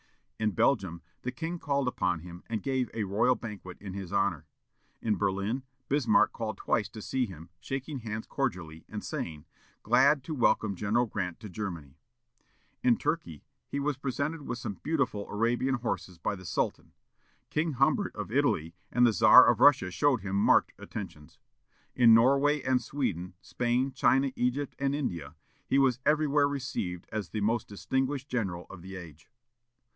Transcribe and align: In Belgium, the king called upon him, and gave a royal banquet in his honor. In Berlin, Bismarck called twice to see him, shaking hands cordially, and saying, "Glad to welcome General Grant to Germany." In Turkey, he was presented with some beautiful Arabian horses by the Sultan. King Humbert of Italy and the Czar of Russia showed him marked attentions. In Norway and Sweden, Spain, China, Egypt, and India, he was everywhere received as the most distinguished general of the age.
In 0.39 0.49
Belgium, 0.53 1.03
the 1.21 1.31
king 1.31 1.59
called 1.59 1.87
upon 1.87 2.21
him, 2.21 2.41
and 2.49 2.63
gave 2.63 2.89
a 2.95 3.03
royal 3.03 3.35
banquet 3.35 3.77
in 3.79 3.93
his 3.93 4.11
honor. 4.11 4.47
In 4.99 5.15
Berlin, 5.15 5.61
Bismarck 5.87 6.31
called 6.33 6.57
twice 6.57 6.89
to 6.89 7.01
see 7.03 7.27
him, 7.27 7.51
shaking 7.59 7.99
hands 7.99 8.25
cordially, 8.25 8.83
and 8.89 9.03
saying, 9.03 9.45
"Glad 9.83 10.23
to 10.23 10.33
welcome 10.33 10.75
General 10.75 11.05
Grant 11.05 11.39
to 11.41 11.49
Germany." 11.49 11.93
In 12.83 12.97
Turkey, 12.97 13.43
he 13.67 13.79
was 13.79 13.97
presented 13.97 14.41
with 14.41 14.57
some 14.57 14.79
beautiful 14.81 15.29
Arabian 15.29 15.75
horses 15.75 16.17
by 16.17 16.35
the 16.35 16.45
Sultan. 16.45 16.93
King 17.51 17.73
Humbert 17.73 18.15
of 18.15 18.31
Italy 18.31 18.73
and 18.91 19.05
the 19.05 19.13
Czar 19.13 19.45
of 19.47 19.59
Russia 19.59 19.91
showed 19.91 20.21
him 20.21 20.35
marked 20.35 20.73
attentions. 20.79 21.37
In 21.95 22.15
Norway 22.15 22.63
and 22.63 22.81
Sweden, 22.81 23.35
Spain, 23.43 23.93
China, 23.93 24.31
Egypt, 24.35 24.73
and 24.79 24.95
India, 24.95 25.35
he 25.67 25.77
was 25.77 25.99
everywhere 26.03 26.47
received 26.47 27.05
as 27.11 27.29
the 27.29 27.41
most 27.41 27.67
distinguished 27.67 28.27
general 28.27 28.65
of 28.71 28.81
the 28.81 28.95
age. 28.95 29.29